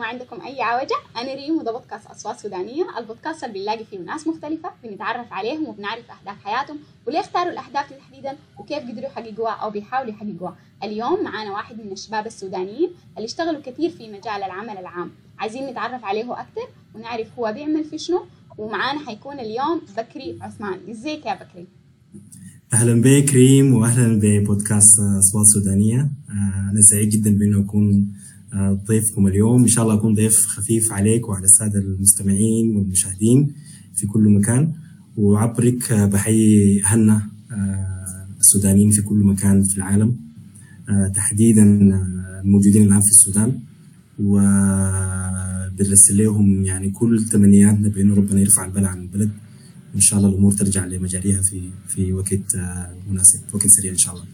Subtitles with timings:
[0.00, 2.98] وما عندكم أي عوجة أنا ريم وده بودكاست أصوات سودانية.
[2.98, 7.94] البودكاست اللي بنلاقي فيه ناس مختلفة بنتعرف عليهم وبنعرف أهداف حياتهم وليه اختاروا الأهداف دي
[7.94, 10.56] تحديدا وكيف قدروا يحققوها أو بيحاولوا يحققوها.
[10.82, 15.10] اليوم معانا واحد من الشباب السودانيين اللي اشتغلوا كثير في مجال العمل العام.
[15.38, 18.24] عايزين نتعرف عليه أكثر ونعرف هو بيعمل في شنو.
[18.58, 20.78] ومعانا حيكون اليوم بكري عثمان.
[20.90, 21.66] إزيك يا بكري؟
[22.72, 26.00] أهلا بك ريم واهلا ببودكاست أصوات سودانية.
[26.30, 28.12] آه، أنا سعيد جدا بانه أكون
[28.88, 29.62] ضيفكم اليوم.
[29.62, 33.52] إن شاء الله اكون ضيف خفيف عليك وعلى السادة المستمعين والمشاهدين
[33.94, 34.72] في كل مكان.
[35.16, 37.22] وعبرك آه، بحيي أهلنا
[38.40, 40.16] السودانيين في كل مكان في العالم
[41.14, 41.62] تحديدا
[42.42, 43.58] الموجودين الآن في السودان.
[44.18, 49.30] وبنرسل لهم يعني كل تمنياتنا بانه ربنا يرفع البلاء عن البلد.
[49.94, 54.14] وإن شاء الله الأمور ترجع لمجاريها في في وقت آه، مناسب وقت سريع إن شاء
[54.14, 54.24] الله.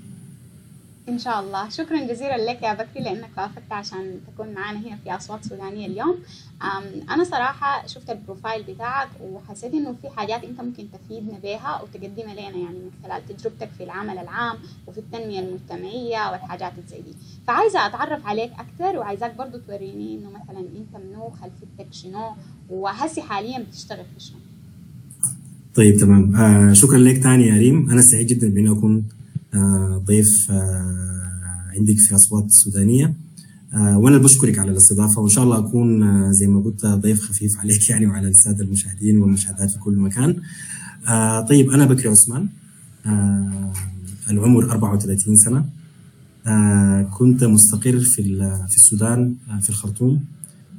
[1.08, 1.68] إن شاء الله.
[1.68, 6.18] شكرا جزيلا لك يا بكري لأنك وافقت عشان تكون معنا هنا في أصوات سودانية اليوم.
[7.10, 12.40] أنا صراحة شفت البروفايل بتاعك وحسيت إنه في حاجات أنت ممكن تفيدنا بها وتقدمها لنا
[12.40, 17.14] يعني من خلال تجربتك في العمل العام وفي التنمية المجتمعية والحاجات زي دي.
[17.46, 22.30] فعايزة أتعرف عليك أكثر وعايزاك برضو توريني إنه مثلا أنت منو خلفيتك شنو
[22.70, 24.38] وهسي حاليا بتشتغل في شنو؟
[25.74, 26.36] طيب تمام.
[26.36, 27.90] آه شكرا لك تاني يا ريم.
[27.90, 29.15] أنا سعيد جدا بأني أكون آه
[30.04, 31.36] ضيف آه
[31.78, 33.14] عندك في أصوات السودانيه
[33.74, 37.58] آه وأنا بشكرك على الاستضافة وإن شاء الله أكون آه زي ما قلت ضيف خفيف
[37.58, 40.36] عليك يعني وعلى السادة المشاهدين والمشاهدات في كل مكان.
[41.08, 42.48] آه طيب أنا بكري عثمان.
[43.06, 43.72] آه
[44.30, 45.64] العمر 34 سنة.
[46.46, 48.22] آه كنت مستقر في
[48.68, 50.24] في السودان آه في الخرطوم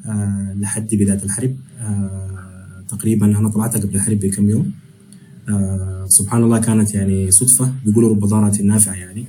[0.05, 1.55] آه لحد بداية الحرب.
[1.79, 4.65] آه تقريبا أنا طلعتها قبل الحرب بكم يوم.
[4.65, 4.86] آه
[6.07, 9.25] سبحان الله كانت يعني صدفة بيقولوا رب ضارة نافعة يعني.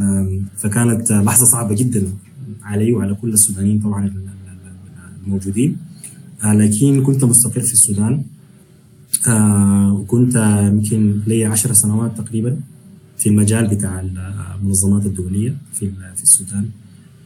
[0.00, 2.02] آه فكانت لحظة صعبة جدا
[2.62, 4.12] علي وعلى كل السودانيين طبعا
[5.26, 5.76] الموجودين.
[6.44, 8.22] آه لكن كنت مستقر في السودان.
[9.28, 10.36] آه وكنت
[10.72, 12.60] يمكن لي عشر سنوات تقريبا
[13.18, 16.68] في المجال بتاع المنظمات الدولية في في السودان.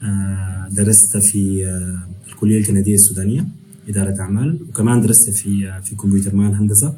[0.02, 1.98] آه درست في آه
[2.28, 3.46] الكلية الكندية السودانية
[3.88, 6.94] إدارة أعمال وكمان درست في في كمبيوتر كمان هندسة آه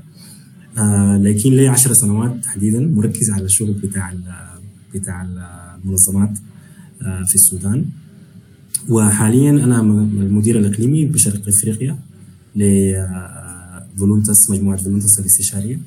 [1.20, 4.14] لكن لي 10 سنوات تحديدا مركز على الشغل بتاع
[4.94, 5.22] بتاع
[5.84, 6.38] المنظمات
[7.02, 7.84] آه في السودان.
[8.88, 11.98] وحاليا أنا المدير الإقليمي بشرق إفريقيا
[12.56, 15.78] ل Voluntas مجموعة Voluntas الاستشارية.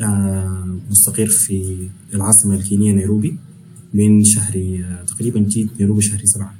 [0.00, 3.38] آه مستقر في العاصمة الكينية نيروبي
[3.94, 6.54] من شهر تقريبا جيت نيروبي شهر سبعة.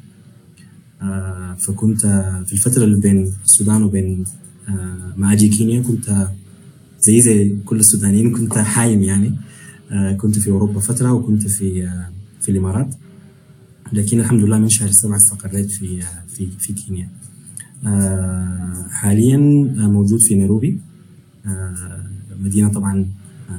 [1.59, 2.01] فكنت
[2.47, 4.25] في الفترة اللي بين السودان وبين
[5.17, 6.29] ما أجي كينيا كنت
[7.07, 8.33] زي زي كل السودانيين.
[8.33, 9.33] كنت حايم يعني.
[10.17, 11.91] كنت في أوروبا فترة وكنت في
[12.41, 12.95] في الإمارات.
[13.93, 17.09] لكن الحمد لله من شهر سبعة استقريت في في في كينيا.
[18.91, 19.39] حاليا
[19.77, 20.79] موجود في نيروبي.
[22.41, 23.07] مدينة طبعا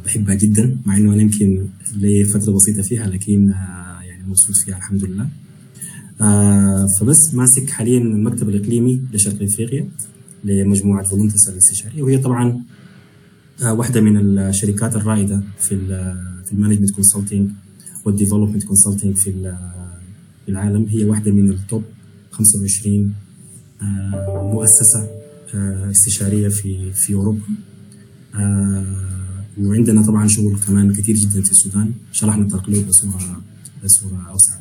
[0.06, 3.54] بحبها جدا مع إنه أنا يمكن لي فترة بسيطة فيها لكن
[4.04, 5.28] يعني مبسوط فيها الحمد لله.
[6.22, 9.88] آه فبس ماسك حاليا المكتب الإقليمي لشرق إفريقيا
[10.44, 12.04] لمجموعة Voluntas الاستشارية.
[12.04, 12.60] وهي طبعا آه
[13.64, 15.78] واحدة من الشركات الرائدة في
[16.46, 17.50] في ال management consulting
[18.06, 19.56] وال development consulting في
[20.50, 20.86] العالم.
[20.90, 21.84] هي واحدة من ال top
[22.32, 23.14] 25
[23.82, 25.08] آه مؤسسة
[25.92, 27.42] استشارية في في أوروبا.
[29.62, 31.94] وعندنا طبعا شغل كمان كثير جدا في السودان.
[32.12, 33.42] شرحنا له بصورة
[33.84, 34.54] بصورة أوسع.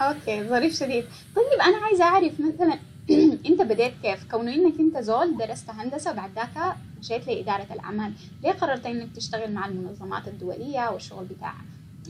[0.00, 1.04] أوكي ظريف شديد.
[1.36, 2.78] طيب أنا عايزة أعرف مثلا
[3.50, 6.76] أنت بديت كيف؟ كونه إنك أنت زول درست هندسة بعد ذاك
[7.06, 8.12] مشيت لاداره الاعمال
[8.42, 11.54] ليه قررت إنك تشتغل مع المنظمات الدولية والشغل بتاع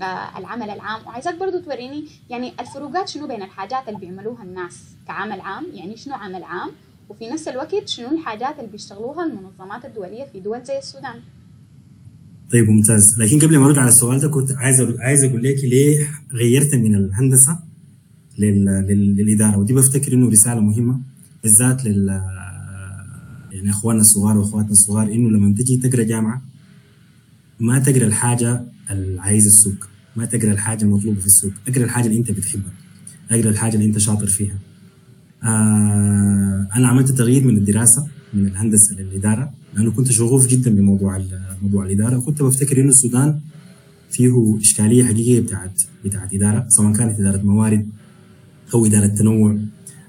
[0.03, 4.75] آه العمل العام؟ وعايزاك برضو توريني يعني الفروقات شنو بين الحاجات اللي بيعملوها الناس
[5.07, 6.71] كعمل عام؟ يعني شنو عمل عام؟
[7.09, 11.21] وفي نفس الوقت شنو الحاجات اللي بيشتغلوها المنظمات الدولية في دول زي السودان؟
[12.53, 13.21] طيب ممتاز.
[13.23, 16.95] لكن قبل ما أرد على السؤال ده كنت عايز عايز أقول لك ليه غيرت من
[16.95, 17.59] الهندسة
[18.39, 19.59] للإدارة.
[19.59, 21.01] ودي بفتكر إنه رسالة مهمة
[21.43, 22.36] بالذات لل
[23.57, 26.43] يعني إخواننا الصغار وأخواتنا الصغار إنه لما تجي تقرأ جامعة
[27.61, 32.19] ما تقرأ الحاجة اللي عايز السوق ما تقرأ الحاجة المطلوبة في السوق اقرأ الحاجة اللي
[32.19, 32.73] أنت بتحبها
[33.31, 34.59] اقرأ الحاجة اللي أنت شاطر فيها.
[35.45, 41.23] آه أنا عملت تغيير من الدراسة من الهندسة للإدارة لأنه كنت شغوف جدا بموضوع
[41.63, 42.17] موضوع الإدارة.
[42.19, 43.41] وكنت بفتكر إنه السودان
[44.11, 47.89] فيه إشكالية حقيقية بتاعت بتاعت إدارة سواء كانت إدارة موارد
[48.75, 49.59] أو إدارة تنوع.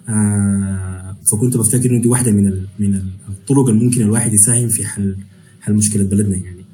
[0.09, 5.15] آه فكنت بفتكر إنه دي واحدة من من الطرق الممكن الواحد يساهم في حل
[5.61, 6.65] حل مشكلة بلدنا يعني.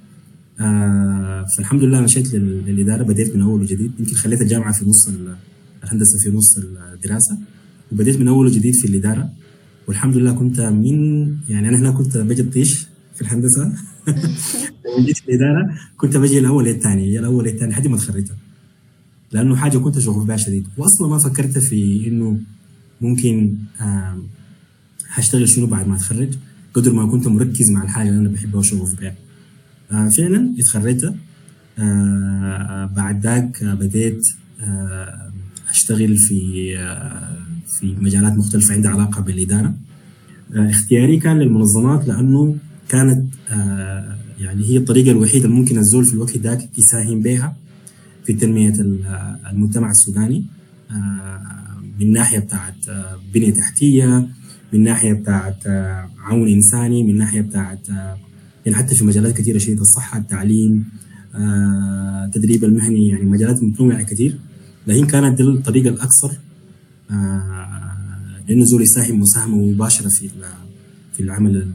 [0.59, 3.91] آه فالحمد لله مشيت للإدارة بديت من أول وجديد.
[3.99, 5.09] يمكن خليت الجامعة في نص
[5.83, 6.57] الهندسة في نص
[6.93, 7.37] الدراسة.
[7.91, 9.29] وبديت من أول وجديد في الإدارة.
[9.87, 13.63] والحمد لله كنت من يعني أنا هنا كنت بجي الطيش في الهندسة.
[14.85, 18.31] لما جيت في الإدارة كنت بجي الأول للثاني الأول للثاني لحد ما تخرجت
[19.31, 20.67] لأنه حاجة كنت شغوف بها شديد.
[20.77, 22.39] واصلا ما فكرت في إنه
[23.01, 23.55] ممكن
[25.13, 26.29] هشتغل شنو بعد ما اتخرج؟
[26.73, 29.15] قدر ما كنت مركز مع الحاجة اللي أنا بحبها وشغوف بها
[29.91, 31.13] آه، فعلا اتخرجت.
[31.79, 34.27] آه، بعد ذاك بديت
[34.61, 35.31] آه،
[35.69, 36.39] أشتغل في
[37.79, 39.73] في مجالات مختلفة عندها علاقة بالإدارة.
[40.53, 42.55] اختياري كان للمنظمات لأنه
[42.89, 43.33] كانت
[44.39, 47.55] يعني هي الطريقة الوحيدة اللي ممكن الزول في الوقت ذاك يساهم بها
[48.25, 49.05] في تنمية ال-
[49.51, 50.45] المجتمع السوداني.
[51.99, 52.75] من ناحية بتاعت
[53.33, 54.27] بنية تحتية
[54.73, 58.17] من ناحية بتاعت آه، عون إنساني من ناحية بتاعت آه،
[58.65, 60.85] يعني حتى في مجالات كثيرة شديدة الصحة التعليم
[61.35, 64.39] آه، التدريب المهني يعني مجالات متنوعه كثير.
[64.87, 66.31] لكن كانت دي الطريقة الأكثر
[68.47, 70.29] لأنه زول يساهم مساهمة مباشرة في
[71.13, 71.73] في العمل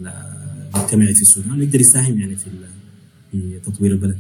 [0.75, 1.59] المجتمعي في السودان.
[1.61, 2.51] ويقدر يساهم يعني في
[3.33, 4.19] في تطوير البلد.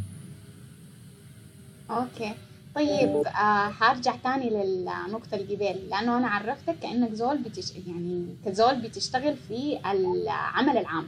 [1.90, 2.34] أوكي.
[2.78, 7.72] طيب آه هرجع تاني للنقطة اللي قبل لأنه أنا عرفتك كأنك زول بتش...
[7.86, 11.04] يعني كزول بتشتغل في العمل العام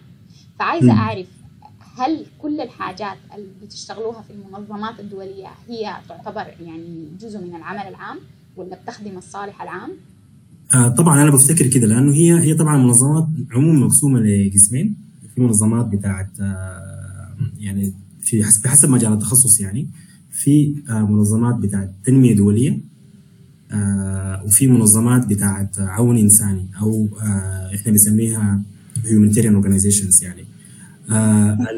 [0.58, 0.92] فعايزة.
[0.92, 1.26] أعرف
[1.96, 8.18] هل كل الحاجات اللي بتشتغلوها في المنظمات الدولية هي تعتبر يعني جزء من العمل العام
[8.56, 9.90] ولا بتخدم الصالح العام؟
[10.74, 14.96] آه، طبعا أنا بفتكر كده لأنه هي هي طبعا منظمات عموما مقسومة لقسمين
[15.34, 19.88] في منظمات بتاعت آه، يعني في حسب بحسب مجال التخصص يعني
[20.32, 22.78] في آه، منظمات بتاعت تنمية دولية
[23.72, 28.62] آه، وفي منظمات بتاعت عون إنساني أو آه، إحنا بنسميها
[29.04, 30.44] humanitarian organizations يعني.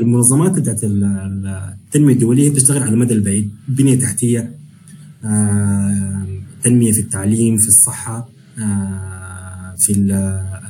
[0.01, 4.55] المنظمات بتاعت ال- ال- التنمية الدولية هي بتشتغل على المدى البعيد بنية تحتية
[5.25, 6.27] آه،
[6.63, 8.29] تنمية في التعليم في الصحة
[8.59, 10.13] آه، في ال-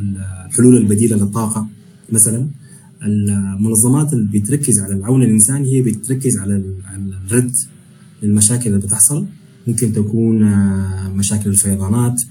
[0.00, 1.67] ال- الحلول البديلة للطاقة
[2.12, 2.46] مثلا.
[3.04, 7.56] المنظمات اللي بتركز على العون الإنساني هي بتركز على ال- على الرد
[8.22, 9.26] للمشاكل اللي بتحصل.
[9.66, 12.22] ممكن تكون آه، مشاكل الفيضانات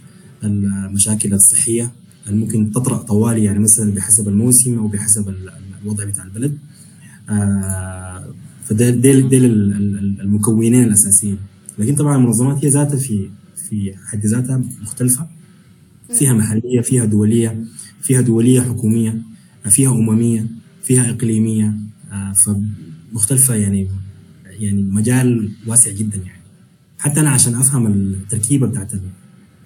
[0.43, 1.91] المشاكل الصحية
[2.27, 5.53] اللي ممكن تطرأ طوالي يعني مثلا بحسب الموسم أو بحسب ال- ال-
[5.83, 6.57] الوضع بتاع البلد.
[7.29, 8.25] آه،
[8.65, 11.37] فده ديل ديل ال- ال- المكونين الأساسيين.
[11.79, 13.29] لكن طبعا المنظمات هي ذاتها في
[13.69, 15.27] في حد ذاتها مختلفة.
[16.19, 17.63] فيها محلية فيها دولية
[18.01, 19.21] فيها دولية حكومية
[19.69, 20.47] فيها أممية.
[20.83, 21.73] فيها إقليمية
[22.11, 23.89] آه، فمختلفة يعني
[24.45, 26.41] يعني مجال واسع جدا يعني
[26.99, 28.91] حتى أنا عشان أفهم التركيبة بتاعت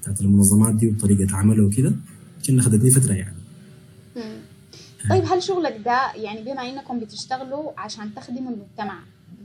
[0.02, 1.94] بتاعت المنظمات دي وطريقة عملها وكده
[2.48, 3.36] كنا أخذتني فترة يعني.
[5.10, 9.00] طيب هل شغلك ده يعني بما إنكم بتشتغلوا عشان تخدموا المجتمع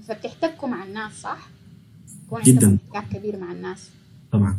[0.09, 1.49] فبتحتكوا مع الناس صح؟
[2.27, 2.79] يكون جداً.
[2.95, 3.89] احتكاك كبير مع الناس
[4.33, 4.59] طبعا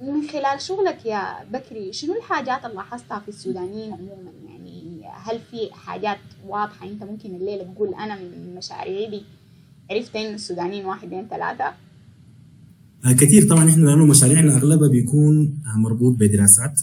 [0.00, 4.63] من خلال شغلك يا بكري شنو الحاجات اللي لاحظتها في السودانيين عموما يعني
[5.24, 9.22] هل في حاجات واضحة أنت ممكن الليلة تقول أنا من مشاريعي دي؟
[9.90, 11.64] عرفت ان السودانيين واحد اثنين ثلاثة.
[13.04, 16.80] آه، كثير طبعا إحنا لأنه مشاريعنا أغلبها بيكون آه، مربوط بدراسات.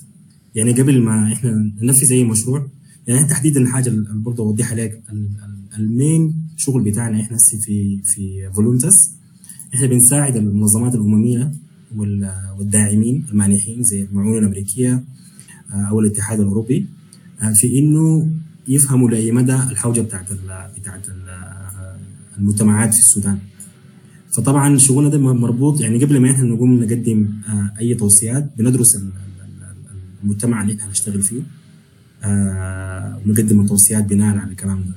[0.56, 2.68] يعني قبل ما إحنا ننفذ أي مشروع
[3.08, 8.00] يعني تحديدا الحاجة اللي برضه اوضحها لك ال- ال- ال main شغل بتاعنا إحنا في
[8.04, 9.12] في Voluntas
[9.74, 11.52] إحنا بنساعد المنظمات الأممية
[11.98, 15.04] وال- والداعمين المانحين زي المعونة الأمريكية
[15.74, 16.86] آه، أو الاتحاد الأوروبي.
[17.50, 18.30] في إنه
[18.68, 20.26] يفهموا لأي مدى الحوجة بتاعت
[20.80, 21.96] بتاعت ال-
[22.38, 23.38] المجتمعات في السودان.
[24.32, 29.02] فطبعا شغلنا ده مربوط يعني قبل ما إحنا نقوم نقدم آه، أي توصيات بندرس ال-
[29.02, 29.10] ال-
[29.64, 31.42] ال- المجتمع اللي إحنا هنشتغل فيه.
[32.24, 34.94] آه، ونقدم التوصيات بناء على الكلام ده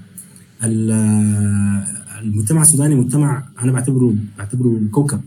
[0.66, 1.84] ال-
[2.22, 5.20] المجتمع السوداني مجتمع أنا بعتبره بعتبره كوكب.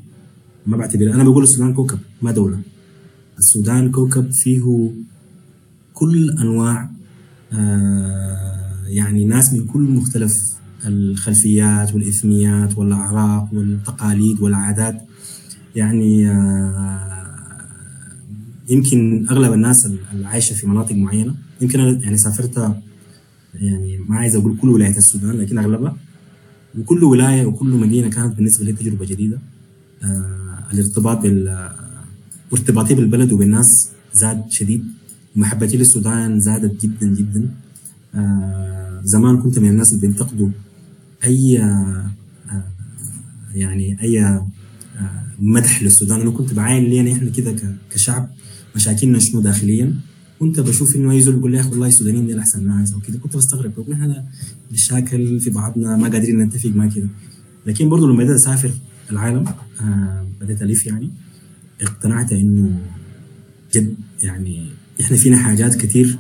[0.68, 2.60] ما بعتبر أنا بقول السودان كوكب ما دولة.
[3.40, 4.92] السودان كوكب فيه
[5.94, 6.90] كل أنواع
[8.88, 10.54] يعني ناس من كل مختلف
[10.86, 15.01] الخلفيات والإثنيات والأعراق والتقاليد والعادات.
[15.75, 17.27] يعني آه،
[18.70, 22.75] يمكن أغلب الناس اللي عايشة في مناطق معينة يمكن أنا يعني سافرت
[23.54, 25.98] يعني ما عايز أقول كل ولايات السودان لكن أغلبها
[26.80, 29.39] وكل ولاية وكل مدينة كانت بالنسبة لي تجربة جديدة.
[30.04, 31.70] آه الارتباط بال
[32.51, 34.86] وارتباطي بالبلد وبالناس زاد شديد.
[35.38, 37.50] محبتي للسودان زادت جدا جدا.
[38.15, 40.50] آه زمان كنت من الناس اللي بينتقدوا
[41.24, 42.12] أي آه
[42.50, 42.63] آه،
[43.56, 44.41] يعني أي
[45.39, 46.22] مدح للسودان.
[46.22, 47.56] أنا كنت بعاين لينا إحنا كده
[47.91, 48.29] كشعب
[48.75, 49.94] مشاكلنا شنو داخليا؟
[50.39, 53.17] كنت بشوف إنه اي زول يقول لي والله السودانيين دي أحسن ناس أو كده.
[53.17, 53.74] كنت بستغرب.
[53.74, 54.25] بقول إحنا
[54.72, 57.08] بنشاكل في بعضنا ما قادرين نتفق ما كده.
[57.65, 58.72] لكن برضه لما بدأت أسافر
[59.12, 59.46] العالم
[60.41, 61.10] بديت ألف يعني
[61.82, 62.79] اقتنعت إنه
[63.74, 64.70] جد يعني
[65.01, 66.20] إحنا فينا حاجات كتير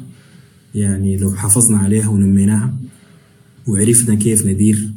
[0.75, 2.73] يعني لو حافظنا عليها ونميناها
[3.67, 4.91] وعرفنا كيف ندير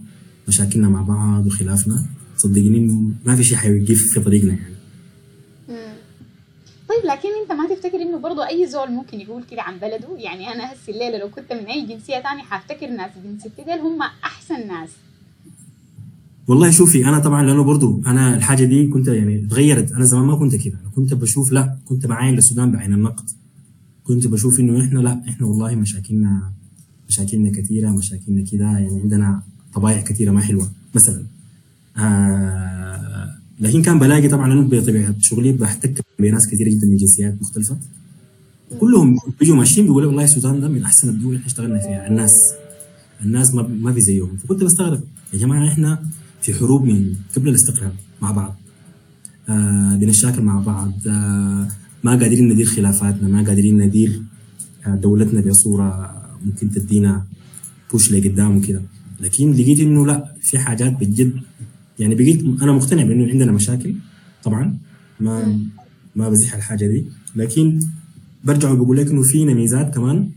[0.49, 2.07] مشاكلنا مع بعض وخلافنا
[2.37, 4.75] صدقني ما في شيء حيوقف في طريقنا يعني.
[6.89, 10.53] طيب لكن أنت ما تفتكر إنه برضو أي زول ممكن يقول كده عن بلده؟ يعني
[10.53, 14.69] أنا هسه الليلة لو كنت من أي جنسية تانية حافتكر ناس جنسيتي ديل هم أحسن
[14.69, 14.89] ناس.
[16.49, 19.93] والله شوفي أنا طبعا لأنه برضو أنا الحاجة دي كنت يعني تغيرت.
[19.93, 20.79] أنا زمان ما كنت كده.
[20.83, 23.31] أنا كنت بشوف لا كنت بعاين للسودان بعين النقد.
[24.15, 26.53] كنت بشوف إنه إحنا لا إحنا والله مشاكلنا
[27.09, 29.43] مشاكلنا كثيره مشاكلنا كده يعني عندنا
[29.75, 31.23] طبائع كثيره ما حلوة مثلا.
[31.97, 37.77] آه لكن كان بلاقي طبعا أنا بطبيعة شغلي بحتك بناس كثيره جدا من جنسيات مختلفة.
[38.81, 42.35] كلهم بيجوا ماشيين بيقولوا والله السودان ده من أحسن الدول اللي اشتغلنا فيها الناس
[43.23, 44.37] الناس ما ما في زيهم.
[44.37, 45.01] فكنت بستغرب
[45.33, 46.03] يا جماعة إحنا
[46.43, 48.55] في حروب من قبل الاستقلال مع بعض
[49.49, 51.69] آه بنشاكل مع بعض آه
[52.05, 54.23] ما قادرين ندير خلافاتنا ما قادرين ندير
[54.87, 56.11] آه دولتنا بصورة
[56.47, 57.25] ممكن تدينا
[57.93, 58.83] بوش لقدام وكده.
[59.21, 61.33] لكن لقيت إنه لا في حاجات بجد
[61.99, 63.95] يعني بقيت أنا مقتنع بإنه عندنا مشاكل
[64.45, 64.79] طبعا
[65.21, 65.59] ما
[66.17, 67.05] ما بزح الحاجة دي.
[67.37, 67.81] لكن
[68.45, 70.29] برجع وبقول لك إنه فينا ميزات كمان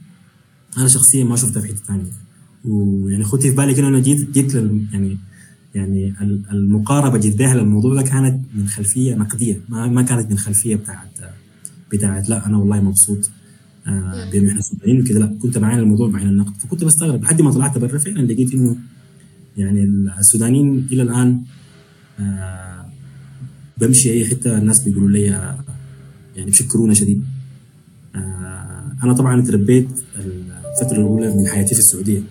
[0.78, 2.12] أنا شخصيا ما شفتها في حتة ثانية
[2.66, 5.18] ويعني خدت في بالي كده أنا جيت جيت لل يعني
[5.76, 10.38] يعني ال- المقاربة جيت بها للموضوع ده كانت من خلفية نقديه ما, ما كانت من
[10.38, 11.08] خلفية بتاعت
[11.94, 13.30] بتاعت لا أنا والله مبسوط
[13.88, 15.20] آه بأنه إحنا سودانيين وكده.
[15.20, 16.54] لا كنت بعين الموضوع بعين النقد.
[16.62, 18.76] فكنت بستغرب لحد ما طلعت برا فعلا لقيت إنه
[19.58, 19.84] يعني
[20.20, 21.42] السودانيين إلى الآن
[22.20, 22.86] آه
[23.78, 25.22] بمشي أي حتة الناس بيقولوا لي
[26.36, 27.24] يعني بشكرونا شديد.
[28.16, 32.22] آه أنا طبعا تربيت الفترة الأولى من حياتي في السعودية.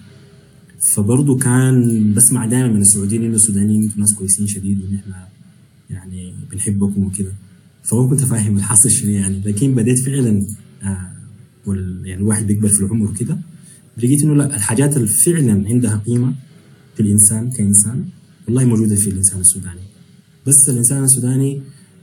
[0.94, 5.28] فبرضه كان بسمع دائما من السعوديين إنه السودانيين أنتم ناس كويسين شديد وإن إحنا
[5.90, 7.32] يعني بنحبكم وكده.
[7.82, 9.40] فما كنت فاهم الحاصل شنو يعني.
[9.44, 10.46] لكن بديت فعلا
[10.82, 11.10] آه
[11.66, 13.38] وال يعني الواحد بيكبر في العمر وكده
[13.98, 16.34] لقيت إنه لا الحاجات اللي فعلا عندها قيمة
[16.94, 18.04] في الإنسان كإنسان
[18.46, 19.80] والله موجودة في الإنسان السوداني.
[20.46, 21.60] بس الإنسان السوداني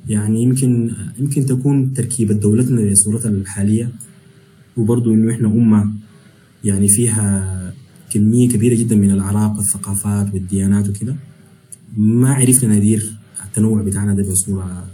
[0.08, 3.92] يعني يمكن يمكن تكون تركيبة دولتنا بصورتها الحالية
[4.78, 5.92] وبرضه إنه إحنا أمة
[6.64, 7.74] يعني فيها
[8.10, 11.16] كمية كبيرة جدا من الاعراق والثقافات والديانات وكده.
[11.98, 13.14] ما عرفنا ندير
[13.46, 14.88] التنوع بتاعنا ده بصورة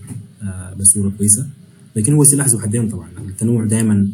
[0.80, 1.48] بصوره كويسة.
[1.96, 3.10] لكن هو سلاح ذو حدين طبعا.
[3.18, 4.12] التنوع دائما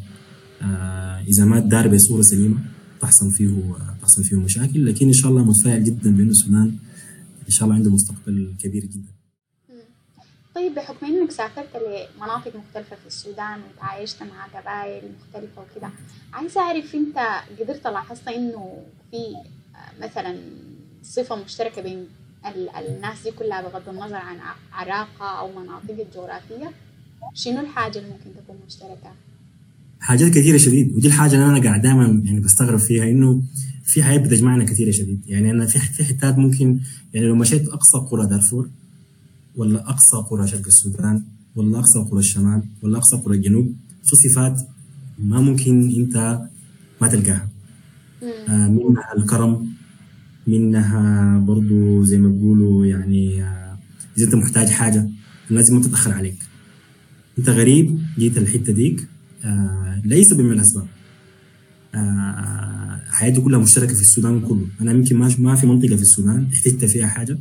[0.61, 2.57] آه إذا ما دار بصوره سليمة
[3.01, 4.85] تحصل فيه تحصل فيه مشاكل.
[4.85, 6.77] لكن إن شاء الله متفائل جدا بأنه السودان
[7.45, 9.11] إن شاء الله عنده مستقبل كبير جدا.
[10.55, 15.89] طيب بحكم إنك سافرت لمناطق مختلفة في السودان وتعايشت مع قبائل مختلفة وكده
[16.33, 17.17] عايزة أعرف أنت
[17.59, 18.77] قدرت لاحظت إنه
[19.11, 19.17] في
[20.01, 20.37] مثلا
[21.03, 22.07] صفة مشتركة بين
[22.45, 24.37] الناس دي كلها بغض النظر عن
[24.73, 26.71] عراقة أو مناطق الجغرافية
[27.33, 29.11] شنو الحاجة اللي ممكن تكون مشتركة؟
[29.99, 33.41] حاجات كثيرة شديد ودي الحاجة اللي أنا قاعد دائما يعني بستغرب فيها إنه
[33.85, 35.21] في حاجات بتجمعنا كثيرة شديد.
[35.27, 36.79] يعني أنا في في حتات ممكن
[37.13, 38.69] يعني لو مشيت أقصى قرى دارفور
[39.55, 41.23] ولا أقصى قرى شرق السودان
[41.55, 44.61] ولا أقصى قرى الشمال ولا أقصى قرى الجنوب في صفات
[45.19, 46.41] ما ممكن أنت
[47.01, 47.47] ما تلقاها.
[48.23, 49.69] آه منها الكرم
[50.47, 53.77] منها برضو زي ما بيقولوا يعني آه
[54.17, 55.09] إذا أنت محتاج حاجة
[55.49, 56.37] لازم ما تتأخر عليك.
[57.39, 59.07] أنت غريب جيت الحته ديك
[59.45, 60.87] آه لاي سبب من الأسباب.
[61.95, 64.67] آه حياتي كلها مشتركة في السودان كله.
[64.81, 67.37] أنا يمكن ما ما في منطقة في السودان احتجت فيها حاجة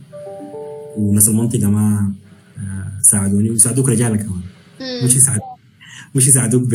[0.96, 2.12] وناس المنطقة ما
[3.02, 4.40] ساعدوني وساعدوك رجالة كمان.
[5.04, 5.40] مش يساعد
[6.14, 6.74] مش يساعدوك ب...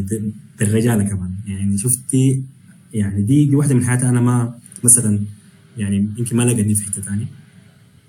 [0.00, 0.32] ب...
[0.58, 1.30] بالرجالة كمان.
[1.46, 2.42] يعني شفتي
[2.92, 5.20] يعني دي دي واحدة من حياتي أنا ما مثلا
[5.76, 7.26] يعني يمكن ما لقاني في حتة ثانية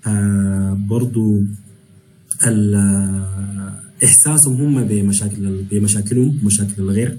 [0.06, 1.42] آه برضو
[4.04, 7.18] إحساسهم هم بمشاكل بمشاكلهم ومشاكل الغير.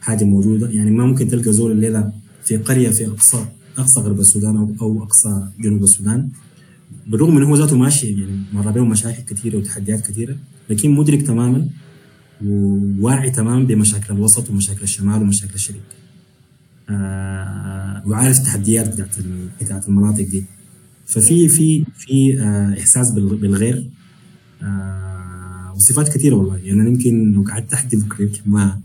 [0.00, 0.68] حاجة موجودة.
[0.70, 2.12] يعني ما ممكن تلقى زول الليلة
[2.44, 3.46] في قرية في أقصى
[3.78, 6.28] أقصى غرب السودان أو أو أقصى جنوب السودان.
[7.06, 10.36] بالرغم انه هو ذاته ماشي يعني مر بيه مشاكل كثيره وتحديات كثيره
[10.70, 11.68] لكن مدرك تماما
[12.44, 15.76] وواعي تماما بمشاكل الوسط ومشاكل الشمال ومشاكل الشرق.
[15.76, 15.99] آه
[18.06, 19.16] وعارف التحديات بتاعت
[19.60, 20.44] بتاعت المناطق دي.
[21.06, 23.90] ففي في في آه إحساس بالغير.
[24.62, 26.56] آه وصفات كثيره والله.
[26.58, 28.80] يعني أنا يمكن لو قعدت احكي بكرة يمكن ما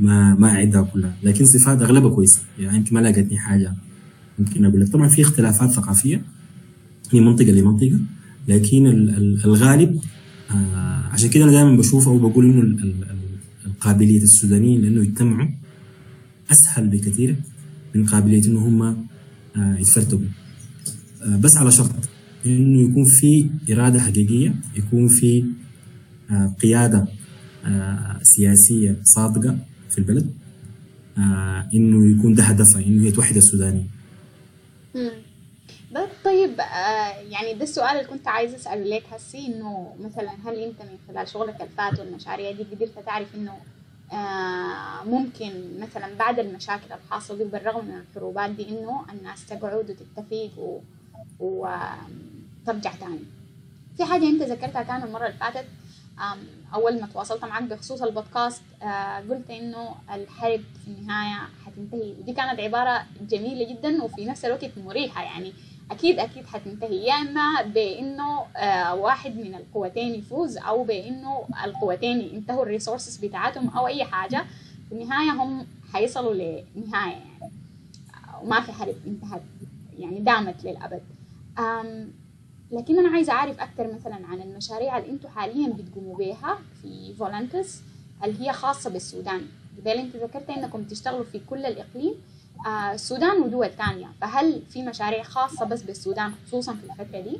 [0.00, 1.16] ما ما أعدها كلها.
[1.22, 2.40] لكن صفات أغلبها كويسة.
[2.58, 3.74] يعني يمكن ما لقيتني حاجة
[4.38, 4.88] ممكن أقول لك.
[4.88, 6.22] طبعا في اختلافات ثقافية
[7.14, 7.98] من منطقة لمنطقة.
[8.48, 8.86] لكن
[9.44, 10.00] الغالب
[10.50, 12.92] آه عشان كده أنا دائما بشوف أو بقول انه
[13.66, 15.48] القابلية السودانيين لأنه يجتمعوا
[16.50, 17.36] أسهل بكثير
[17.94, 18.82] من قابليه انه هم
[19.56, 20.20] آه يتفرتقوا
[21.22, 21.90] آه بس على شرط
[22.46, 25.44] إنه يكون في إرادة حقيقية يكون في
[26.30, 27.06] آه، قيادة
[28.22, 29.58] سياسية صادقة
[29.90, 30.30] في البلد
[31.74, 33.36] إنه يكون ده هدفها إنه هي توحد.
[35.92, 36.50] ده طيب
[37.30, 41.28] يعني ده السؤال اللي كنت عايزة أسأله لك هسي إنه مثلا هل أنت من خلال
[41.28, 43.56] شغلك الفات والمشاريع دي قدرت تعرف آه
[45.06, 50.80] ممكن مثلا بعد المشاكل الحاصلة دي بالرغم من الحروبات دي إنه الناس تقعد وتتفق و...
[51.40, 53.24] وترجع تاني.
[53.96, 55.66] في حاجة أنت ذكرتها كان المرة اللي فاتت
[56.74, 62.14] أول ما تواصلت معك بخصوص البودكاست آه، قلت إنه الحرب في النهاية حتنتهي.
[62.20, 65.52] ودي كانت عبارة جميلة جدا وفي نفس الوقت مريحة يعني.
[65.90, 67.04] أكيد أكيد حتنتهي.
[67.06, 73.86] يا إما بإنه آه، واحد من القوتين يفوز أو بإنه القوتين ينتهوا الريسورسز بتاعتهم أو
[73.86, 74.44] أي حاجة.
[74.88, 77.52] في النهاية هم حيصلوا لنهاية يعني.
[78.42, 79.42] وما في حرب انتهت
[79.98, 81.02] يعني دامت للأبد.
[81.58, 82.10] أم
[82.72, 87.80] لكن أنا عايزة أعرف أكثر مثلا عن المشاريع اللي أنتم حاليا بتقوموا بها في فولنتس
[88.24, 89.40] اللي هي خاصة بالسودان.
[89.80, 92.35] قبل أنت ذكرت أنكم تشتغلوا في كل الإقليم آه
[92.94, 97.36] السودان ودول تانية فهل في مشاريع خاصة بس بالسودان خصوصا في الفترة دي؟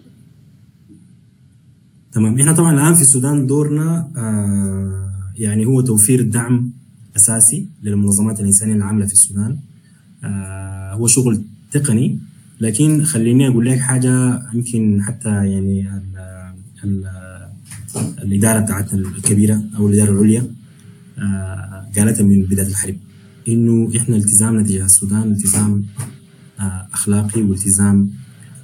[2.13, 2.41] تمام.
[2.41, 6.71] إحنا طبعا الآن في السودان دورنا آه يعني هو توفير دعم
[7.17, 9.59] أساسي للمنظمات الإنسانية العاملة في السودان.
[10.25, 11.43] آه هو شغل
[11.73, 12.19] تقني.
[12.61, 16.17] لكن خليني أقول لك حاجة يمكن حتى يعني ال
[16.85, 17.07] ال
[18.23, 20.47] الإدارة بتاعتنا الكبيرة أو الإدارة العليا
[21.19, 22.97] آه قالتها من بداية الحرب.
[23.49, 25.85] إنه إحنا التزامنا تجاه السودان التزام
[26.61, 28.11] آه أخلاقي والتزام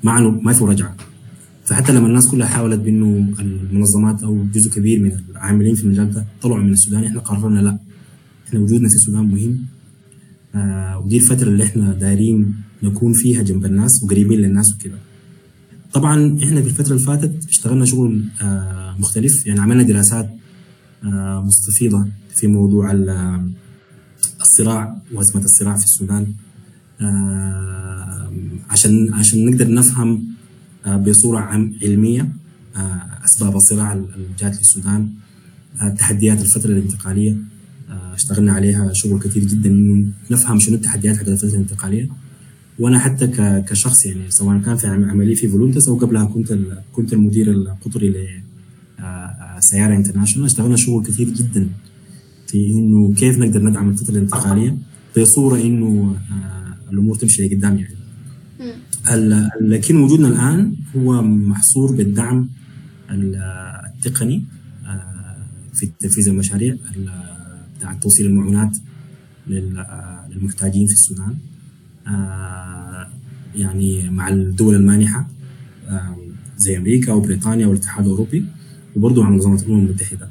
[0.05, 0.97] ما ما في رجعه
[1.65, 6.25] فحتى لما الناس كلها حاولت بإنه المنظمات أو جزء كبير من العاملين في المجال ده
[6.43, 7.79] طلعوا من السودان إحنا قررنا لا.
[8.49, 9.59] إحنا وجودنا في السودان مهم.
[10.55, 14.99] آه ودي الفترة اللي إحنا دايرين نكون فيها جنب الناس وقريبين للناس وكده.
[15.93, 19.47] طبعا إحنا في الفترة اللي فاتت اشتغلنا شغل آه مختلف.
[19.47, 20.31] يعني عملنا دراسات
[21.45, 22.93] مستفيضة في موضوع
[24.43, 26.27] الصراع وأزمة الصراع في السودان.
[27.01, 28.33] آه
[28.71, 30.25] عشان عشان نقدر نفهم
[30.87, 31.39] آه بصورة
[31.83, 32.29] علمية
[32.77, 35.09] آه أسباب الصراع اللي جات للسودان
[35.99, 37.37] تحديات الفترة الانتقالية
[38.15, 39.71] اشتغلنا عليها شغل كثير جدا
[40.31, 42.09] نفهم شنو التحديات حق الفترة الانتقالية.
[42.79, 43.27] وأنا حتى
[43.69, 46.59] كشخص يعني سواء كان في عملي في Voluntas أو قبلها كنت
[46.93, 48.17] كنت المدير القطري ل
[49.61, 51.69] Sayara International اشتغلنا شغل كثير جدا.
[52.53, 54.77] في إنه كيف نقدر ندعم الفترة الانتقالية؟
[55.19, 56.17] بصوره إنه
[56.93, 57.97] الأمور تمشي لقدام يعني.
[59.61, 62.49] لكن وجودنا الآن هو محصور بالدعم
[63.11, 64.45] التقني
[65.75, 66.77] في تنفيذ المشاريع
[67.79, 68.77] بتاع توصيل المعونات
[69.47, 71.35] للمحتاجين في السودان
[73.55, 75.29] يعني مع الدول المانحة
[76.57, 78.45] زي أمريكا وبريطانيا والاتحاد الأوروبي
[78.97, 80.29] وبرضه مع منظمة الأمم المتحدة.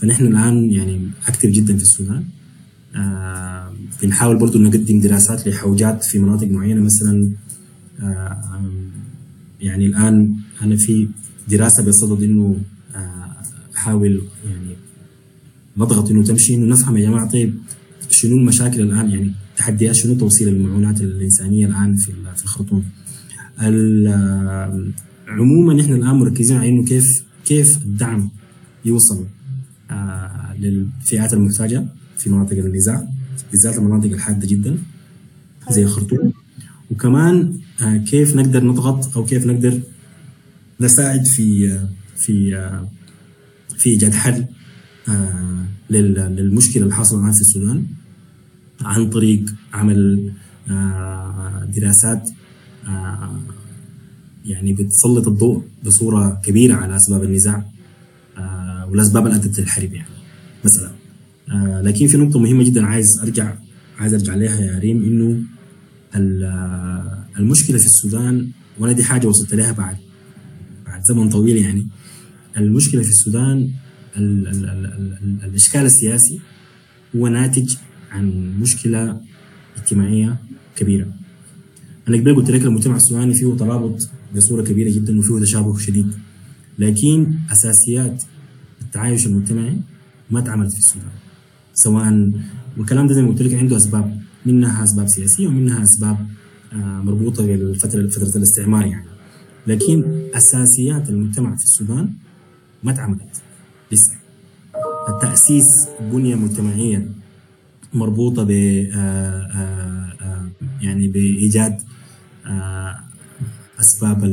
[0.00, 2.24] فنحن الآن يعني أكتف جدا في السودان.
[4.02, 6.80] بنحاول برضه نقدم دراسات لحوجات في مناطق معينة.
[6.80, 7.30] مثلا
[9.60, 11.08] يعني الآن أنا في
[11.48, 12.56] دراسة بصدد إنه
[13.76, 14.76] أحاول يعني
[15.76, 16.54] نضغط إنه تمشي.
[16.54, 17.54] إنه نفهم يا جماعة طيب
[18.10, 22.84] شنو المشاكل الآن؟ يعني تحديات شنو توصيل المعونات الإنسانية الآن في في الخرطوم؟
[25.28, 28.30] عموما نحن الآن مركزين على إنه كيف كيف الدعم
[28.84, 29.39] يوصل آه
[30.58, 33.08] للفئات المحتاجة في مناطق النزاع
[33.50, 34.78] بالذات المناطق الحادة جدا
[35.70, 36.32] زي الخرطوم
[36.90, 39.80] وكمان آه كيف نقدر نضغط أو كيف نقدر
[40.80, 42.88] نساعد في آه في آه
[43.78, 44.44] في إيجاد حل
[45.08, 47.86] آه للمشكلة الحاصلة الآن في السودان
[48.80, 50.30] عن طريق عمل
[50.70, 52.30] آه دراسات
[52.86, 53.40] آه
[54.44, 57.64] يعني بتسلط الضوء بصورة كبيرة على أسباب النزاع.
[58.90, 60.08] آه والأسباب اللي أدت للحرب يعني
[60.64, 60.90] مثلا
[61.82, 63.54] لكن في نقطة مهمة جدا عايز أرجع
[63.98, 65.42] عايز أرجع لها يا ريم إنه
[67.38, 69.96] المشكلة في السودان وأنا دي حاجة وصلت لها بعد
[70.86, 71.86] بعد زمن طويل يعني.
[72.56, 73.70] المشكلة في السودان
[74.16, 76.40] ال ال ال ال ال الإشكال السياسي
[77.16, 77.76] هو ناتج
[78.10, 79.20] عن مشكلة
[79.76, 80.36] اجتماعية
[80.76, 81.06] كبيرة.
[82.08, 86.12] أنا قبل قلت لك المجتمع السوداني فيه ترابط بصورة كبيرة جدا وفيه تشابه شديد.
[86.78, 88.22] لكن أساسيات
[88.90, 89.76] التعايش المجتمعي
[90.30, 91.10] ما تعملت في السودان.
[91.74, 92.32] سواء
[92.76, 96.26] والكلام ده زي ما قلت لك عنده أسباب منها أسباب سياسية ومنها أسباب
[96.72, 99.06] مربوطة بالفترة فترة الاستعمار يعني.
[99.66, 102.12] لكن أساسيات المجتمع في السودان
[102.82, 103.42] ما تعملت
[103.92, 104.12] لسه
[105.08, 105.66] التأسيس
[106.12, 107.08] بنية مجتمعية
[107.94, 108.50] مربوطة ب
[110.80, 111.82] يعني بإيجاد
[113.80, 114.24] أسباب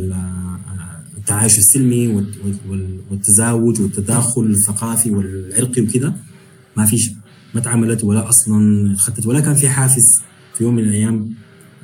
[1.27, 2.33] التعايش السلمي وال-
[2.69, 6.13] وال- والتزاوج والتداخل الثقافي والعرقي وكده
[6.77, 7.11] ما فيش
[7.55, 10.21] ما تعاملت ولا أصلا خدت ولا كان في حافز
[10.57, 11.33] في يوم من الأيام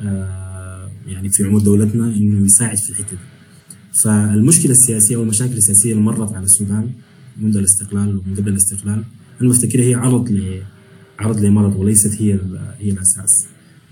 [0.01, 3.17] آه، يعني في عمر دولتنا إنه يساعد في الحتة دي.
[4.03, 6.89] فالمشكلة السياسية والمشاكل السياسية اللي مرت على السودان
[7.37, 9.03] منذ الاستقلال ومن قبل الاستقلال
[9.41, 9.49] أنا
[9.83, 10.61] هي عرض ل
[11.19, 12.39] عرض لمرض وليست هي
[12.79, 13.45] هي الأساس.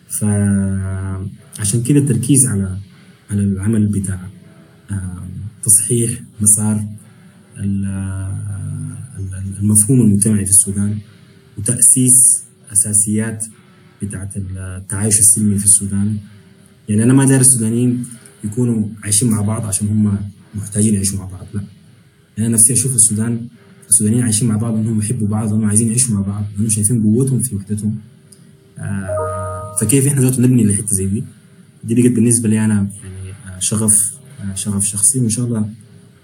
[0.10, 2.78] فعشان كده التركيز على
[3.32, 4.20] على العمل بتاع
[4.92, 5.21] آه،
[5.64, 6.86] تصحيح مسار
[7.58, 7.86] ال-
[9.20, 10.98] ال- المفهوم المجتمعي في السودان
[11.58, 12.44] وتأسيس
[12.74, 13.46] أساسيات
[14.02, 16.18] بتاعت التعايش السلمي في السودان.
[16.90, 18.06] يعني أنا ما داير السودانيين
[18.44, 20.18] يكونوا عايشين مع بعض عشان هم
[20.56, 21.62] محتاجين يعيشوا مع بعض لا.
[22.40, 23.48] أنا نفسي أشوف السودان
[23.90, 27.40] السودانيين عايشين مع بعض إنهم يحبوا بعض وانهم عايزين يعيشوا مع بعض لانهم شايفين قوتهم
[27.40, 27.96] في وحدتهم.
[28.80, 31.24] آه فكيف إحنا ذاته نبني لحته زي دي؟
[31.84, 34.12] دي بالنسبة لي أنا يعني آه شغف
[34.56, 35.70] شغف شخصي وإن شاء الله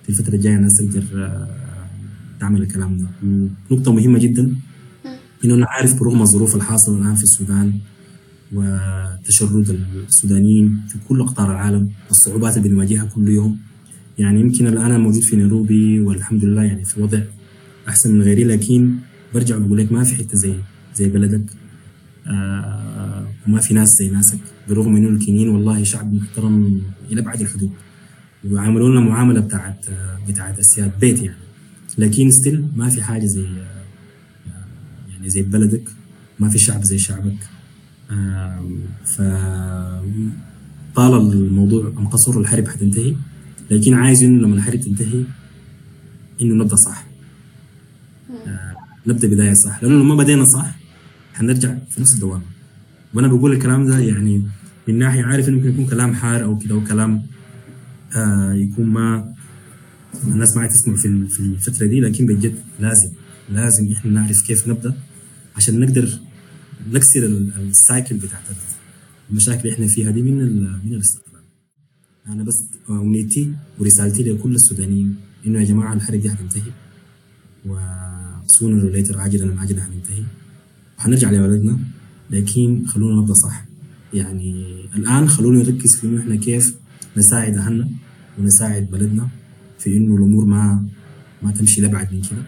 [0.04, 1.48] في الفترة الجاية الناس تقدر آه
[2.40, 3.06] تعمل الكلام ده.
[3.72, 4.56] نقطة مهمة جدا
[5.46, 7.74] إنه أنا عارف برغم الظروف الحاصلة الآن في السودان
[8.54, 13.58] وتشرد السودانيين في كل اقطار العالم والصعوبات اللي بنواجهها كل يوم.
[14.18, 17.20] يعني يمكن الآن أنا موجود في نيروبي والحمد لله يعني في وضع
[17.88, 18.96] أحسن من غيري لكن
[19.34, 20.54] برجع بقول لك ما في حتة زي
[20.96, 21.46] زي بلدك.
[22.28, 27.72] آه وما في ناس زي ناسك بالرغم إنه الكينيين والله شعب محترم إلى ابعد الحدود.
[28.46, 29.86] ويعاملونا معاملة بتاعت
[30.28, 31.38] بتاعت أسياد بيت يعني.
[31.98, 33.48] لكن still ما في حاجة زي
[35.10, 35.90] يعني زي بلدك
[36.40, 37.50] ما في شعب زي شعبك.
[39.06, 39.22] ف
[40.96, 43.16] طال الموضوع ام قصر الحرب حتنتهي.
[43.72, 45.24] لكن عايز إنه لما الحرب تنتهي
[46.42, 47.06] إنه نبدأ صح.
[48.48, 48.76] آه
[49.08, 49.84] نبدأ بداية صح.
[49.84, 50.76] لأنه لما بدينا صح
[51.34, 52.44] حنرجع في نفس الدوامة.
[53.14, 54.44] وأنا بقول الكلام ده يعني
[54.88, 57.22] من ناحية عارف إنه ممكن يكون كلام حار أو كده أو كلام آه
[58.56, 59.34] يكون ما
[60.28, 63.10] الناس ما تسمع في في الفترة دي لكن بجد لازم
[63.50, 64.94] لازم إحنا نعرف كيف نبدأ
[65.56, 66.10] عشان نقدر
[66.94, 67.26] نكسر
[67.60, 68.44] السايكل بتاعت
[69.30, 71.42] المشاكل اللي إحنا فيها دي من من الاستقلال.
[72.28, 75.16] أنا بس أمنيتي ورسالتي لكل السودانيين
[75.48, 76.72] إنه يا جماعة الحرب دي حتنتهي
[77.66, 80.24] وسونا ليتر عاجلا أم عاجلا حننتهي
[81.00, 81.80] وحنرجع لبلدنا
[82.32, 83.66] لكن خلونا نبدأ صح.
[84.14, 84.66] يعني
[84.96, 86.76] الآن خلونا نركز في إنه إحنا كيف
[87.18, 87.88] نساعد أهلنا
[88.40, 89.28] ونساعد بلدنا
[89.80, 90.86] في إنه الأمور ما
[91.42, 92.44] ما تمشي لأبعد من كده.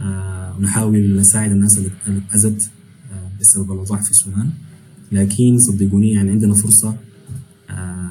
[0.00, 1.90] آه ونحاول نساعد الناس اللي
[2.28, 2.70] اتأذت
[3.12, 4.50] آه بسبب الاوضاع في السودان.
[5.12, 6.96] لكن صدقوني يعني عندنا فرصة
[7.70, 8.10] آه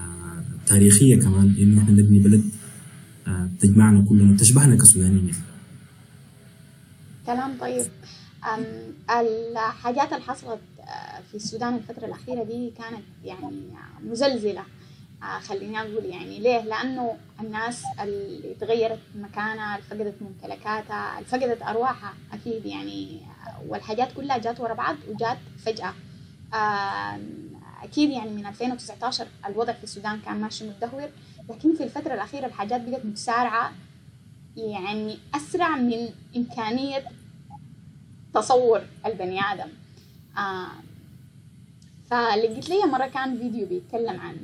[0.65, 2.43] تاريخية كمان انه إحنا نبني بلد
[3.59, 5.37] تجمعنا كلنا تشبهنا كسودانيين يعني.
[7.25, 7.85] كلام طيب.
[9.09, 10.59] الحاجات اللي حصلت
[11.31, 13.55] في السودان الفترة الأخيرة دي كانت يعني
[14.11, 14.63] مزلزلة.
[15.23, 22.13] خليني أقول يعني ليه؟ لأنه الناس اللي تغيرت مكانها اللي فقدت ممتلكاتها اللي فقدت أرواحها
[22.33, 23.21] أكيد يعني
[23.67, 25.93] والحاجات كلها جات ورا بعض وجات فجأة
[27.83, 31.09] أكيد يعني من 2019 الوضع في السودان كان ماشي متدهور
[31.49, 33.71] لكن في الفترة الأخيرة الحاجات بقت متسارعة
[34.57, 37.03] يعني أسرع من إمكانية
[38.33, 39.69] تصور البني آدم
[42.09, 44.37] فلقيت لي مرة كان فيديو بيتكلم عن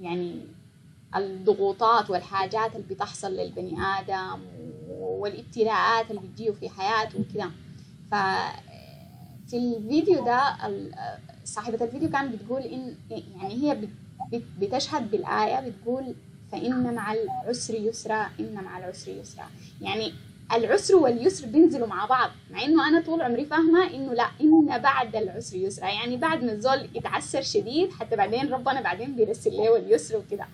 [0.00, 0.40] يعني
[1.16, 4.40] الضغوطات والحاجات اللي بتحصل للبني آدم
[4.90, 7.50] والابتلاءات اللي بتجيه في حياته وكده
[8.10, 10.56] ففي الفيديو ده
[11.44, 13.88] صاحبة الفيديو كانت بتقول إن يعني هي
[14.60, 16.14] بتشهد بالآية بتقول
[16.52, 19.44] فإن مع العسر يسرا إن مع العسر يسرا.
[19.80, 20.12] يعني
[20.52, 25.16] العسر واليسر بينزلوا مع بعض مع إنه أنا طول عمري فاهمة إنه لأ إن بعد
[25.16, 30.16] العسر يسرا يعني بعد ما الزول يتعسر شديد حتى بعدين ربنا بعدين بيرسل له اليسر
[30.16, 30.46] وكده.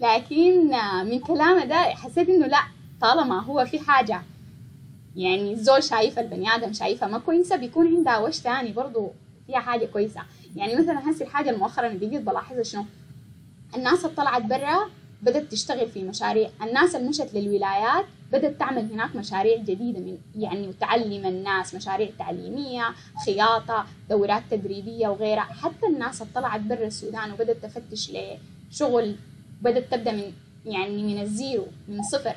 [0.00, 0.70] لكن
[1.04, 2.62] من كلامه ده حسيت إنه لأ
[3.00, 4.22] طالما هو في حاجة
[5.16, 9.10] يعني الزول شايفة البني آدم شايفها ما كويسة بيكون عندها وش تاني برضه
[9.46, 10.20] فيها حاجة كويسة.
[10.56, 12.84] يعني مثلا هسه الحاجة المؤخرا اللي بقيت بلاحظها شنو؟
[13.76, 14.90] الناس اللي طلعت برا
[15.22, 16.50] بدأت تشتغل في مشاريع.
[16.62, 22.84] الناس اللي مشت للولايات بدأت تعمل هناك مشاريع جديدة من يعني تعلم الناس مشاريع تعليمية
[23.26, 25.42] خياطة دورات تدريبية وغيرها.
[25.42, 28.12] حتى الناس اللي طلعت برا السودان وبدأت تفتش
[28.70, 29.16] لشغل
[29.62, 30.32] بدأت تبدأ من
[30.66, 32.36] يعني من ال zero من صفر.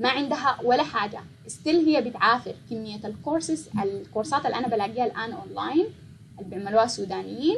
[0.00, 1.20] ما عندها ولا حاجة.
[1.46, 2.54] still هي بتعافر.
[2.70, 5.86] كمية الكورسز الكورسات اللي أنا بلاقيها الآن أونلاين
[6.38, 7.56] اللي بيعملوها السودانيين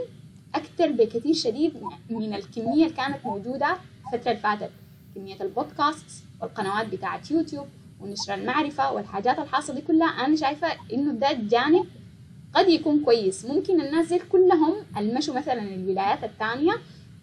[0.55, 1.73] أكثر بكثير شديد
[2.11, 4.71] من الكمية اللي كانت موجودة الفترة اللي فاتت.
[5.15, 7.67] كمية البودكاست والقنوات بتاعة يوتيوب
[8.01, 10.07] ونشر المعرفة والحاجات الحاصلة دي كلها.
[10.09, 11.85] أنا شايفة إنه ده جانب
[12.55, 13.45] قد يكون كويس.
[13.45, 16.73] ممكن الناس دي كلهم ألمشوا مثلا الولايات الثانية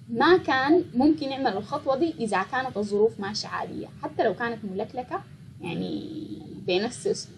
[0.09, 3.87] ما كان ممكن يعمل الخطوة دي إذا كانت الظروف ماشية عادية.
[4.03, 5.21] حتى لو كانت ملكلكة
[5.61, 6.15] يعني
[6.67, 7.29] بنفس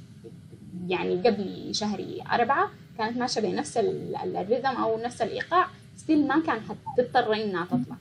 [0.88, 6.40] يعني قبل شهر أربعة كانت ماشية بنفس ال- ال- الريتم أو نفس الإيقاع ستيل ما
[6.40, 7.96] كان حتضطر إنها تطلع.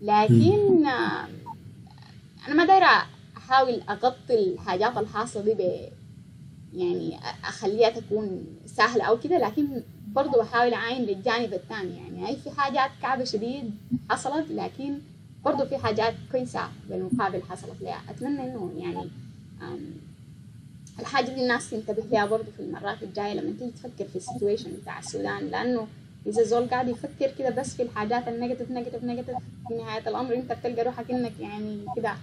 [0.00, 0.86] لكن
[2.46, 5.88] أنا ما دايرة أحاول أغطي الحاجات الحاصلة دي ب
[6.74, 11.96] يعني أخليها تكون سهلة أو كده لكن برضو بحاول أعاين للجانب الثاني.
[11.96, 13.70] يعني أي في حاجات كعبة شديد
[14.10, 14.98] حصلت لكن
[15.44, 18.00] برضو في حاجات كويسة بالمقابل حصلت لها.
[18.10, 19.08] أتمنى إنه يعني
[19.62, 19.90] أم،
[21.00, 24.70] الحاجة دي الناس تنتبه لها برضو في المرات الجاية لما تيجي تفكر في ال situation
[24.82, 25.86] بتاع السودان لأنه
[26.26, 29.36] إذا زول قاعد يفكر كده بس في الحاجات ال negative negative negative
[29.68, 32.14] في نهاية الأمر أنت بتلقى روحك إنك يعني كده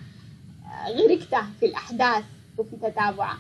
[0.88, 2.24] غرقت في الأحداث
[2.58, 3.38] وفي تتابعها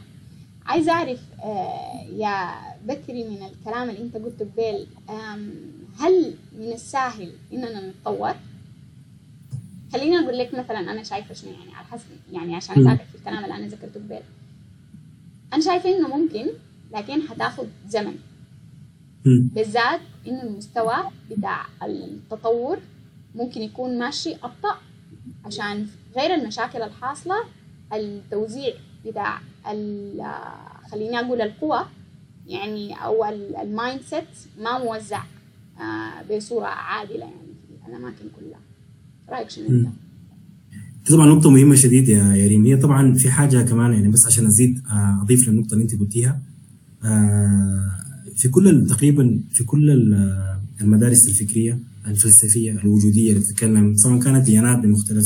[0.65, 4.87] عايزة أعرف آه، يا بكري من الكلام اللي أنت قلته قبل
[5.99, 8.33] هل من السهل إننا نتطور؟
[9.93, 12.81] خليني أقول لك مثلا أنا شايفة شنو يعني على حسب يعني عشان.
[12.81, 14.19] أساعدك في الكلام اللي أنا ذكرته قبل
[15.53, 16.47] أنا شايفة إنه ممكن
[16.93, 18.15] لكن حتاخد زمن.
[19.25, 20.95] بالذات إنه المستوى
[21.31, 22.79] بتاع التطور
[23.35, 24.77] ممكن يكون ماشي أبطأ
[25.45, 27.35] عشان غير المشاكل الحاصلة
[27.93, 28.73] التوزيع
[29.05, 29.39] بتاع
[29.71, 30.21] ال-
[30.91, 31.79] خليني أقول القوى
[32.47, 34.23] يعني أو ال- ال mindset
[34.61, 35.23] ما موزع
[35.79, 37.51] آه، بصورة عادلة يعني
[37.83, 38.59] في الأماكن كلها.
[39.29, 39.89] رأيك شنو؟
[41.09, 44.81] طبعا نقطة مهمة شديد يا ريم هي طبعا في حاجة كمان يعني بس عشان أزيد
[44.89, 46.41] آه، أضيف للنقطة اللي أنت قلتيها
[47.03, 47.91] آه،
[48.35, 54.79] في كل تقريبا في كل ال- المدارس الفكرية الفلسفية الوجودية اللي بتتكلم سواء كانت ديانات
[54.79, 55.25] بمختلف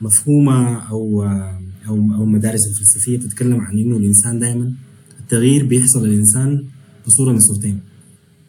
[0.00, 4.72] مفهومة أو آه، أو أو المدارس الفلسفية بتتكلم عن إنه الإنسان دائما
[5.20, 6.64] التغيير بيحصل للإنسان
[7.06, 7.80] بصورة من صورتين.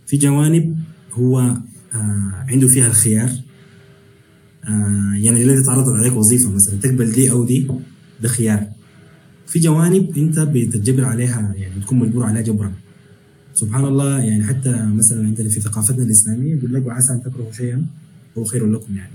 [0.07, 0.77] في جوانب
[1.13, 3.29] هو آه، عنده فيها الخيار
[4.65, 7.67] آه، يعني دلوقتي اتعرضت عليك وظيفة مثلا تقبل دي أو دي
[8.21, 8.67] ده خيار
[9.47, 12.71] في جوانب أنت بتتجبر عليها يعني بتكون مجبور عليها جبرا.
[13.53, 17.85] سبحان الله يعني حتى مثلا عندنا في ثقافتنا الإسلامية يقول لك وعسى أن تكرهوا شيئا
[18.37, 19.11] هو خير لكم يعني.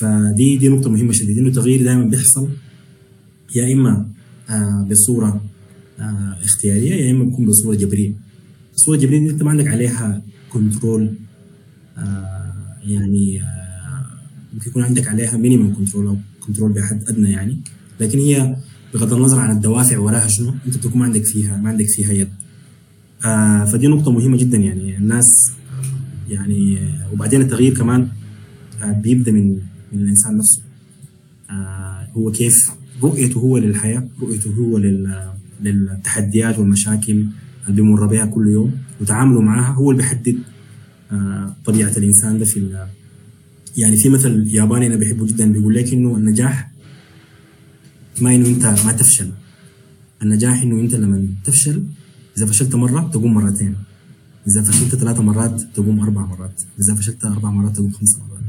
[0.00, 2.48] فدي دي نقطة مهمة شديد إنه التغيير دائما بيحصل
[3.56, 4.06] يا إما
[4.50, 5.40] آه بصورة
[6.00, 8.12] آه اختيارية يا إما بيكون بصورة جبرية.
[8.74, 11.14] الصورة الجبريه دي أنت ما عندك عليها control
[11.98, 12.52] آه
[12.84, 14.06] يعني آه
[14.54, 17.60] ممكن يكون عندك عليها minimum control أو control بحد أدنى يعني.
[18.00, 18.56] لكن هي
[18.94, 22.28] بغض النظر عن الدوافع وراها شنو أنت بتكون ما عندك فيها ما عندك فيها يد.
[23.24, 25.50] آه فدي نقطة مهمة جدا يعني الناس
[26.28, 28.08] يعني آه، وبعدين التغيير كمان آه
[28.86, 29.58] بيبدأ من
[29.92, 30.62] من الإنسان نفسه.
[31.50, 32.70] آه هو كيف؟
[33.02, 37.12] رؤيته هو للحياة رؤيته هو لل للتحديات والمشاكل
[37.68, 40.38] اللي بيمر بها كل يوم وتعامله معها هو اللي بيحدد
[41.12, 42.86] آه طبيعة الإنسان ده في
[43.76, 46.70] يعني في مثل ياباني أنا بحبه جدا بيقول لك إنه النجاح
[48.20, 49.30] ما إنه أنت ما تفشل.
[50.22, 51.84] النجاح إنه أنت لما تفشل
[52.36, 53.76] إذا فشلت مرة تقوم مرتين
[54.48, 58.44] إذا فشلت ثلاثة مرات تقوم أربع مرات إذا فشلت أربع مرات تقوم خمس مرات.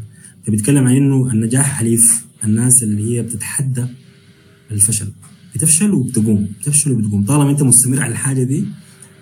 [0.47, 2.25] فبيتكلم عن إنه النجاح حليف.
[2.43, 3.85] الناس اللي هي بتتحدى
[4.71, 5.11] الفشل
[5.55, 7.25] بتفشل وبتقوم بتفشل وبتقوم.
[7.25, 8.65] طالما أنت مستمر على الحاجة دي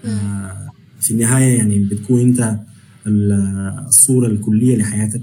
[0.06, 0.70] آه،
[1.02, 2.60] في النهاية يعني بتكون أنت
[3.08, 3.32] ال-
[3.88, 5.22] الصورة الكلية لحياتك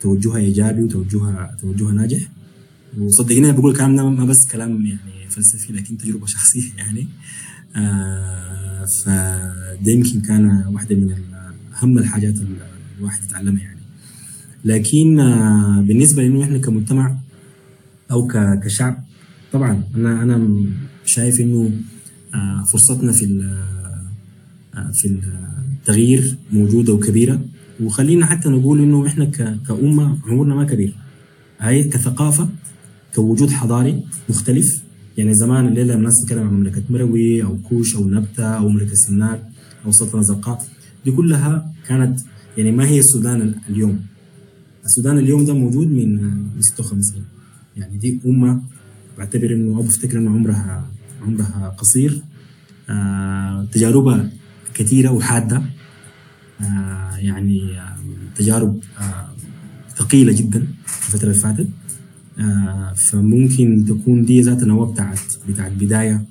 [0.00, 2.28] توجهها إيجابي وتوجهها توجهها ناجح.
[2.98, 7.06] وصدقني أنا بقول الكلام ده ما بس كلام يعني فلسفي لكن تجربة شخصية يعني.
[7.76, 11.14] آه فده يمكن كان واحدة من
[11.82, 12.34] أهم الحاجات
[12.98, 13.75] الواحد يتعلمها يعني.
[14.66, 17.16] لكن آه بالنسبة لأنه إحنا كمجتمع
[18.10, 19.04] ك- كشعب
[19.52, 20.64] طبعا أنا أنا
[21.04, 21.70] شايف إنه
[22.34, 23.24] آه فرصتنا في
[24.74, 25.18] آه، في
[25.80, 27.40] التغيير موجودة وكبيرة.
[27.82, 30.94] وخلينا حتى نقول إنه إحنا ك- كأمة عمرنا ما كبير.
[31.60, 32.48] هاي كثقافة
[33.14, 34.82] كوجود حضاري مختلف.
[35.18, 39.38] يعني زمان الليلة الناس تتكلم عن مملكة مروي أو كوش أو نبتة أو مملكة سنار
[39.86, 40.64] أو سلطنة زرقاء
[41.04, 42.20] دي كلها كانت
[42.58, 44.00] يعني ما هي السودان ال- اليوم.
[44.86, 47.24] السودان اليوم ده موجود من من 56
[47.76, 48.62] يعني دي أمة
[49.18, 50.90] بعتبر إنه أو بفتكر إنه عمرها
[51.22, 52.22] عمرها قصير.
[52.90, 54.30] آه تجاربها
[54.74, 55.62] كثيرة وحادة.
[56.60, 57.96] آه يعني آه
[58.36, 58.80] تجارب
[59.96, 60.66] ثقيلة جدا
[61.06, 61.68] الفترة اللي فاتت.
[63.10, 65.18] فممكن تكون دي ذات النواة بتاعت
[65.48, 66.24] بتاعت بداية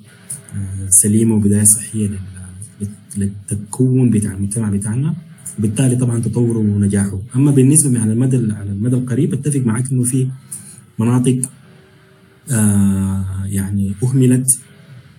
[0.88, 5.14] سليمة وبداية صحية لل- للتكون بتاع المجتمع بتاعنا.
[5.58, 7.18] وبالتالي طبعا تطوره ونجاحه.
[7.36, 10.28] أما بالنسبة على المدى على المدى القريب أتفق معك إنه في
[10.98, 11.40] مناطق
[12.50, 14.58] آه يعني أهملت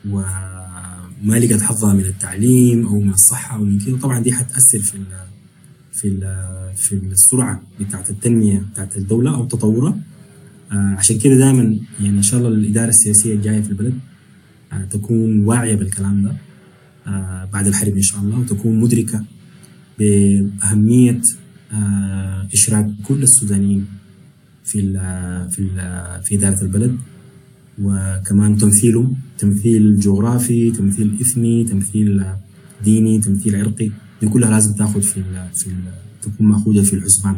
[0.10, 4.96] وما لقت حظها من التعليم أو من الصحة أو من كده طبعا دي حتأثر في
[4.96, 5.28] ال-
[5.94, 9.98] في ال- في السرعة بتاعت التنمية بتاعت الدولة أو تطورها
[10.72, 14.00] آه، عشان كده دائما يعني إن شاء الله الإدارة السياسية الجاية في البلد
[14.74, 16.34] آه، تكون واعية بالكلام ده
[17.08, 19.24] آه، بعد الحرب إن شاء الله وتكون مدركة
[20.00, 21.22] بأهمية
[21.74, 23.86] آه، إشراك كل السودانيين
[24.66, 24.82] في
[25.52, 25.70] في
[26.26, 26.98] في إدارة البلد
[27.82, 32.24] وكمان تمثيلهم تمثيل جغرافي تمثيل إثني تمثيل
[32.84, 35.74] ديني تمثيل عرقي دي كلها لازم تاخذ في ال في ال
[36.22, 37.36] تكون مأخوذة في الحسبان.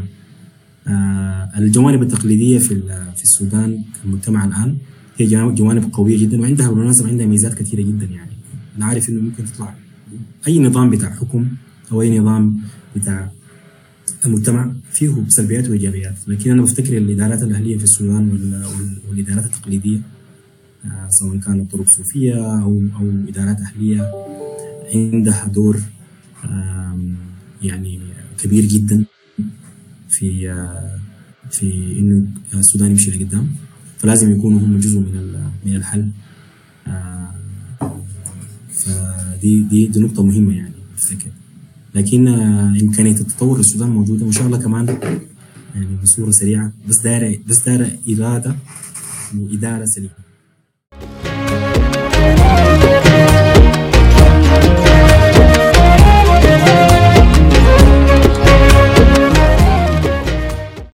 [0.88, 2.82] آه، الجوانب التقليدية في
[3.16, 4.78] في السودان المجتمع الآن
[5.18, 8.32] هي جوانب- جوانب قوية جدا وعندها بالمناسبه عندها ميزات كثيرة جدا يعني.
[8.78, 9.76] أنا عارف إنه ممكن تطلع
[10.48, 11.48] أي نظام بتاع حكم
[11.92, 12.62] أو اي نظام
[12.96, 13.32] بتاع
[14.26, 16.16] المجتمع فيه سلبيات وإيجابيات.
[16.28, 20.00] لكن أنا بفتكر الإدارات الأهلية في السودان وال- وال- والإدارات التقليدية
[20.86, 24.12] آه، سواء كانت طرق صوفية أو أو إدارات أهلية
[24.96, 25.80] عندها دور
[27.62, 28.00] يعني
[28.38, 29.06] كبير جدا
[30.10, 31.00] في آه،
[31.52, 31.66] في
[32.00, 33.48] إنه السودان يمشي لقدام.
[33.98, 35.34] فلازم يكونوا هم جزء من
[35.66, 36.10] من الحل.
[36.88, 37.34] آه،
[38.70, 41.32] فدي دي دي نقطة مهمة يعني أفتكر.
[41.96, 44.98] لكن آه، إمكانية التطور السودان موجودة وإن شاء الله كمان
[45.76, 48.56] يعني بصورة سريعة بس دايرة بس دايرة اراده
[49.38, 50.29] واداره سليمة.